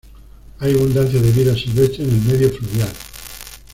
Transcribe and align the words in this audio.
Hay 0.57 0.73
abundancia 0.73 1.21
de 1.21 1.29
vida 1.31 1.53
silvestre 1.53 2.03
en 2.03 2.09
el 2.09 2.21
medio 2.21 2.49
fluvial. 2.49 2.89